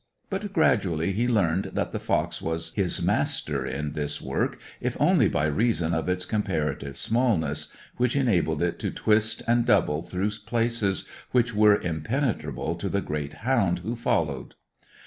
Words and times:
But 0.31 0.51
gradually 0.51 1.11
he 1.11 1.27
learned 1.27 1.65
that 1.73 1.91
the 1.91 1.99
fox 1.99 2.41
was 2.41 2.73
his 2.73 3.03
master 3.03 3.67
in 3.67 3.91
this 3.93 4.19
work, 4.19 4.59
if 4.79 4.97
only 4.99 5.29
by 5.29 5.45
reason 5.45 5.93
of 5.93 6.09
its 6.09 6.25
comparative 6.25 6.97
smallness, 6.97 7.71
which 7.97 8.15
enabled 8.15 8.63
it 8.63 8.79
to 8.79 8.89
twist 8.89 9.43
and 9.47 9.63
double 9.63 10.01
through 10.01 10.31
places 10.47 11.07
which 11.29 11.53
were 11.53 11.77
impenetrable 11.79 12.73
to 12.77 12.89
the 12.89 13.01
great 13.01 13.33
hound 13.45 13.81
who 13.85 13.95
followed. 13.95 14.55